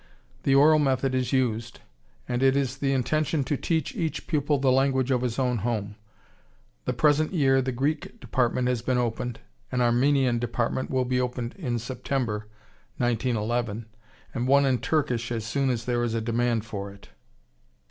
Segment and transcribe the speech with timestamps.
[0.41, 1.79] The oral method is used,
[2.27, 5.93] and it is the intention to teach each pupil the language of his own home.
[6.85, 9.41] The present year the Greek department has been opened,
[9.71, 12.47] an Armenian department will be opened in September,
[12.97, 13.85] 1911,
[14.33, 17.09] and one in Turkish as soon as there is a demand for it.